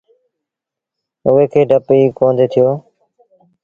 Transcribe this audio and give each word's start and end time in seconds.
اُئي 1.25 1.45
کي 1.51 1.61
ڊپ 1.69 1.85
ئيٚ 1.93 2.15
ڪوندي 2.17 2.45
ٿيو۔ 2.51 2.67